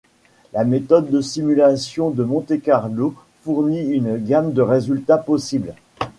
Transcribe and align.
La 0.53 0.63
méthode 0.63 1.11
de 1.11 1.21
simulation 1.21 2.09
de 2.09 2.23
Monte-Carlo 2.23 3.13
fournit 3.43 3.83
une 3.85 4.17
gamme 4.17 4.51
de 4.51 4.63
résultats 4.63 5.19
possibles. 5.19 5.75